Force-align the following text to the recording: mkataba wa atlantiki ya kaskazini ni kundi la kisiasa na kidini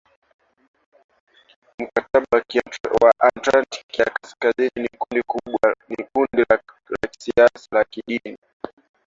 mkataba 1.79 2.43
wa 3.01 3.11
atlantiki 3.19 4.01
ya 4.01 4.09
kaskazini 4.09 4.89
ni 5.91 6.01
kundi 6.13 6.43
la 6.49 6.59
kisiasa 7.19 7.67
na 7.71 7.83
kidini 7.83 8.37